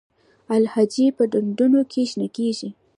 الجی 0.53 1.05
په 1.17 1.23
ډنډونو 1.31 1.81
کې 1.91 2.01
شنه 2.09 2.27
کیږي 2.35 2.69